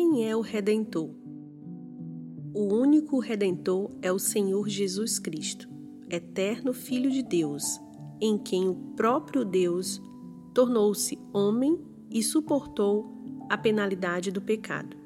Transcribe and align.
Quem 0.00 0.24
é 0.30 0.36
o 0.36 0.40
Redentor? 0.40 1.10
O 2.54 2.72
único 2.72 3.18
Redentor 3.18 3.90
é 4.00 4.12
o 4.12 4.18
Senhor 4.20 4.68
Jesus 4.68 5.18
Cristo, 5.18 5.68
eterno 6.08 6.72
Filho 6.72 7.10
de 7.10 7.20
Deus, 7.20 7.64
em 8.20 8.38
quem 8.38 8.68
o 8.68 8.76
próprio 8.94 9.44
Deus 9.44 10.00
tornou-se 10.54 11.18
homem 11.32 11.76
e 12.12 12.22
suportou 12.22 13.12
a 13.50 13.58
penalidade 13.58 14.30
do 14.30 14.40
pecado. 14.40 14.96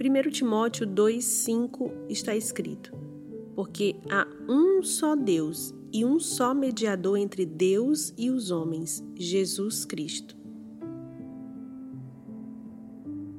1 0.00 0.30
Timóteo 0.30 0.86
2,5 0.86 2.06
está 2.08 2.34
escrito: 2.34 2.90
Porque 3.54 3.96
há 4.10 4.26
um 4.48 4.82
só 4.82 5.14
Deus 5.14 5.74
e 5.92 6.06
um 6.06 6.18
só 6.18 6.54
mediador 6.54 7.18
entre 7.18 7.44
Deus 7.44 8.14
e 8.16 8.30
os 8.30 8.50
homens, 8.50 9.04
Jesus 9.14 9.84
Cristo 9.84 10.37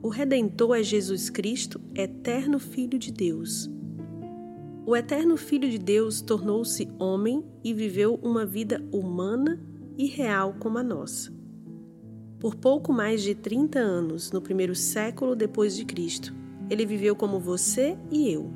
o 0.09 0.11
Redentor 0.11 0.75
é 0.75 0.81
Jesus 0.81 1.29
Cristo, 1.29 1.79
eterno 1.93 2.57
Filho 2.57 2.97
de 2.97 3.11
Deus. 3.11 3.69
O 4.83 4.95
eterno 4.95 5.37
Filho 5.37 5.69
de 5.69 5.77
Deus 5.77 6.19
tornou-se 6.19 6.89
homem 6.97 7.45
e 7.63 7.75
viveu 7.75 8.19
uma 8.23 8.43
vida 8.43 8.83
humana 8.91 9.61
e 9.95 10.07
real 10.07 10.55
como 10.57 10.79
a 10.79 10.83
nossa. 10.83 11.31
Por 12.39 12.55
pouco 12.55 12.91
mais 12.91 13.21
de 13.21 13.35
30 13.35 13.77
anos, 13.77 14.31
no 14.31 14.41
primeiro 14.41 14.73
século 14.73 15.35
depois 15.35 15.75
de 15.75 15.85
Cristo, 15.85 16.33
ele 16.71 16.87
viveu 16.87 17.15
como 17.15 17.39
você 17.39 17.95
e 18.09 18.31
eu. 18.31 18.51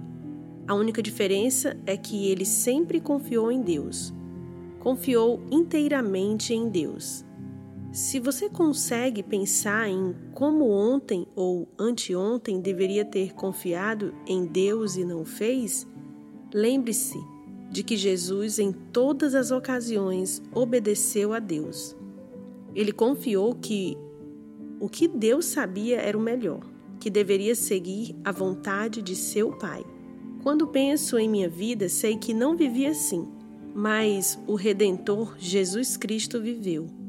A 0.68 0.74
única 0.74 1.04
diferença 1.04 1.78
é 1.86 1.96
que 1.96 2.30
ele 2.30 2.46
sempre 2.46 3.00
confiou 3.00 3.52
em 3.52 3.62
Deus. 3.62 4.12
Confiou 4.80 5.40
inteiramente 5.52 6.52
em 6.52 6.68
Deus 6.68 7.24
se 7.94 8.20
você 8.20 8.50
consegue 8.50 9.22
pensar 9.22 9.88
em 9.88 10.16
como 10.34 10.68
ontem 10.68 11.28
ou 11.36 11.68
anteontem 11.78 12.60
deveria 12.60 13.06
ter 13.06 13.36
confiado 13.36 14.16
em 14.26 14.48
Deus 14.48 14.96
e 14.96 15.06
não 15.06 15.24
fez, 15.24 15.88
lembre-se 16.52 17.20
de 17.70 17.84
que 17.84 17.96
Jesus, 17.96 18.58
em 18.58 18.72
todas 18.72 19.36
as 19.36 19.52
ocasiões, 19.52 20.42
obedeceu 20.52 21.34
a 21.34 21.40
Deus. 21.40 21.96
Ele 22.74 22.92
confiou 22.92 23.54
que 23.54 23.96
o 24.80 24.90
que 24.90 25.08
Deus 25.08 25.46
sabia 25.46 26.02
era 26.02 26.18
o 26.18 26.22
melhor, 26.22 26.62
que 27.00 27.12
deveria 27.12 27.54
seguir 27.54 28.16
a 28.26 28.32
vontade 28.32 29.04
de 29.04 29.16
seu 29.16 29.52
Pai. 29.52 29.86
Quando 30.42 30.68
penso 30.68 31.16
em 31.20 31.30
minha 31.30 31.48
vida, 31.48 31.88
sei 31.88 32.18
que 32.18 32.34
não 32.34 32.58
vivi 32.58 32.88
assim, 32.88 33.28
mas 33.72 34.40
o 34.48 34.56
Redentor 34.56 35.36
Jesus 35.38 35.96
Cristo 35.96 36.42
viveu. 36.42 37.03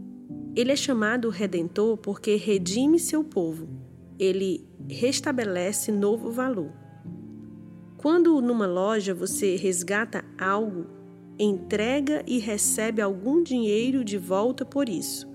Ele 0.56 0.70
é 0.70 0.76
chamado 0.76 1.30
Redentor 1.30 1.96
porque 1.96 2.36
redime 2.36 2.98
seu 2.98 3.24
povo. 3.24 3.68
Ele 4.18 4.64
restabelece 4.88 5.90
novo 5.90 6.30
valor. 6.30 6.72
Quando 7.96 8.40
numa 8.40 8.66
loja 8.66 9.12
você 9.12 9.56
resgata 9.56 10.24
algo, 10.38 10.86
entrega 11.38 12.22
e 12.26 12.38
recebe 12.38 13.02
algum 13.02 13.42
dinheiro 13.42 14.04
de 14.04 14.16
volta 14.16 14.64
por 14.64 14.88
isso. 14.88 15.26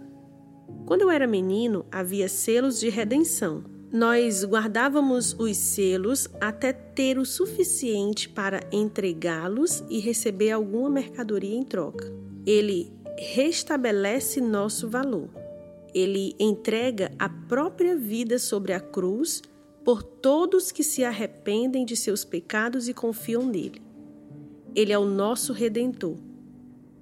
Quando 0.85 1.01
eu 1.01 1.09
era 1.09 1.27
menino, 1.27 1.85
havia 1.91 2.29
selos 2.29 2.79
de 2.79 2.89
redenção. 2.89 3.63
Nós 3.91 4.45
guardávamos 4.45 5.35
os 5.37 5.57
selos 5.57 6.27
até 6.39 6.71
ter 6.71 7.17
o 7.17 7.25
suficiente 7.25 8.29
para 8.29 8.61
entregá-los 8.71 9.83
e 9.89 9.99
receber 9.99 10.51
alguma 10.51 10.89
mercadoria 10.89 11.55
em 11.55 11.63
troca. 11.63 12.13
Ele 12.45 12.91
restabelece 13.19 14.39
nosso 14.39 14.87
valor. 14.87 15.29
Ele 15.93 16.35
entrega 16.39 17.11
a 17.19 17.27
própria 17.27 17.95
vida 17.95 18.39
sobre 18.39 18.73
a 18.73 18.79
cruz 18.79 19.41
por 19.83 20.03
todos 20.03 20.71
que 20.71 20.83
se 20.83 21.03
arrependem 21.03 21.85
de 21.85 21.95
seus 21.95 22.23
pecados 22.23 22.87
e 22.87 22.93
confiam 22.93 23.45
nele. 23.45 23.81
Ele 24.75 24.93
é 24.93 24.99
o 24.99 25.05
nosso 25.05 25.51
redentor. 25.51 26.15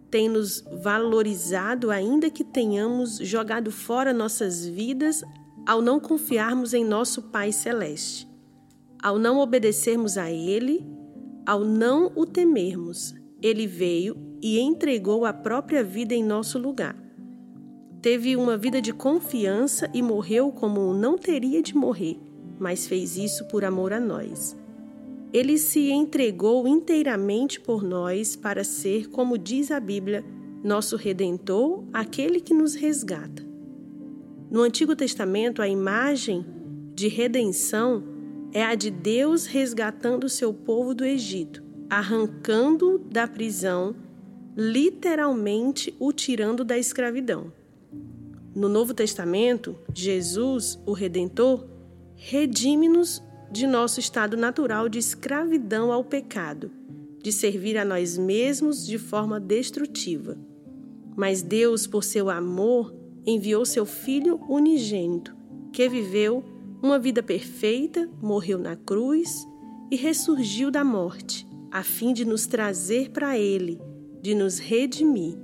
Tem 0.09 0.29
nos 0.29 0.63
valorizado, 0.81 1.91
ainda 1.91 2.29
que 2.29 2.43
tenhamos 2.43 3.17
jogado 3.17 3.71
fora 3.71 4.13
nossas 4.13 4.65
vidas 4.65 5.21
ao 5.65 5.81
não 5.81 5.99
confiarmos 5.99 6.73
em 6.73 6.85
nosso 6.85 7.23
Pai 7.23 7.51
Celeste, 7.51 8.25
ao 9.03 9.19
não 9.19 9.39
obedecermos 9.39 10.17
a 10.17 10.31
Ele, 10.31 10.87
ao 11.45 11.65
não 11.65 12.09
o 12.15 12.25
temermos. 12.25 13.13
Ele 13.41 13.67
veio 13.67 14.17
e 14.41 14.59
entregou 14.59 15.25
a 15.25 15.33
própria 15.33 15.83
vida 15.83 16.13
em 16.13 16.23
nosso 16.23 16.57
lugar. 16.57 16.95
Teve 18.01 18.35
uma 18.35 18.57
vida 18.57 18.81
de 18.81 18.93
confiança 18.93 19.89
e 19.93 20.01
morreu 20.01 20.51
como 20.51 20.93
não 20.93 21.17
teria 21.17 21.61
de 21.61 21.75
morrer, 21.75 22.17
mas 22.59 22.87
fez 22.87 23.17
isso 23.17 23.47
por 23.47 23.65
amor 23.65 23.91
a 23.91 23.99
nós. 23.99 24.55
Ele 25.33 25.57
se 25.57 25.89
entregou 25.91 26.67
inteiramente 26.67 27.59
por 27.59 27.83
nós 27.83 28.35
para 28.35 28.63
ser, 28.63 29.09
como 29.09 29.37
diz 29.37 29.71
a 29.71 29.79
Bíblia, 29.79 30.23
nosso 30.63 30.95
redentor, 30.95 31.83
aquele 31.91 32.39
que 32.39 32.53
nos 32.53 32.75
resgata. 32.75 33.45
No 34.49 34.61
Antigo 34.61 34.95
Testamento, 34.95 35.61
a 35.61 35.67
imagem 35.67 36.45
de 36.95 37.07
redenção 37.09 38.03
é 38.53 38.63
a 38.63 38.73
de 38.73 38.89
Deus 38.89 39.45
resgatando 39.45 40.29
seu 40.29 40.53
povo 40.53 40.95
do 40.95 41.03
Egito, 41.03 41.61
arrancando 41.89 42.97
da 42.99 43.27
prisão 43.27 43.95
literalmente 44.55 45.95
o 45.99 46.11
tirando 46.11 46.63
da 46.63 46.77
escravidão. 46.77 47.53
No 48.55 48.67
Novo 48.67 48.93
Testamento, 48.93 49.77
Jesus, 49.93 50.79
o 50.83 50.93
Redentor, 50.93 51.67
redime-nos 52.15 53.21
de 53.51 53.67
nosso 53.67 53.99
estado 53.99 54.35
natural 54.35 54.89
de 54.89 54.97
escravidão 54.97 55.91
ao 55.91 56.03
pecado, 56.03 56.71
de 57.21 57.31
servir 57.31 57.77
a 57.77 57.85
nós 57.85 58.17
mesmos 58.17 58.85
de 58.85 58.97
forma 58.97 59.39
destrutiva. 59.39 60.35
Mas 61.15 61.43
Deus, 61.43 61.85
por 61.85 62.03
seu 62.03 62.29
amor, 62.29 62.93
enviou 63.25 63.63
seu 63.65 63.85
Filho 63.85 64.39
unigênito, 64.49 65.35
que 65.71 65.87
viveu 65.87 66.43
uma 66.81 66.97
vida 66.97 67.21
perfeita, 67.21 68.09
morreu 68.21 68.57
na 68.57 68.75
cruz 68.75 69.47
e 69.91 69.95
ressurgiu 69.95 70.69
da 70.69 70.83
morte, 70.83 71.46
a 71.71 71.83
fim 71.83 72.13
de 72.13 72.25
nos 72.25 72.45
trazer 72.47 73.09
para 73.11 73.37
Ele 73.37 73.79
de 74.21 74.35
nos 74.35 74.59
redimir. 74.59 75.37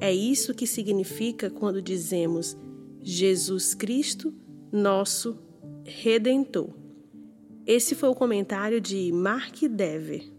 É 0.00 0.12
isso 0.12 0.54
que 0.54 0.66
significa 0.66 1.50
quando 1.50 1.82
dizemos 1.82 2.56
Jesus 3.02 3.74
Cristo, 3.74 4.32
nosso 4.72 5.38
Redentor. 5.84 6.70
Esse 7.66 7.94
foi 7.94 8.08
o 8.08 8.14
comentário 8.14 8.80
de 8.80 9.12
Mark 9.12 9.60
Dever. 9.68 10.33